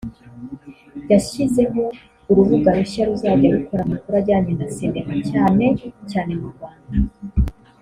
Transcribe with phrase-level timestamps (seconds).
[1.11, 1.81] yashyizeho
[2.29, 5.65] urubuga rushya ruzajya rukora amakuru ajyanye na cinema cyane
[6.11, 6.93] cyane mu Rwanda